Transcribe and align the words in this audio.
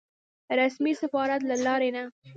رسمي 0.59 0.93
سفارت 1.01 1.41
له 1.49 1.55
لارې 1.65 1.89
نه. 1.95 2.03